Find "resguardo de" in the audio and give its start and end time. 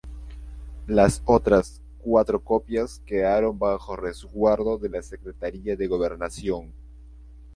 3.95-4.89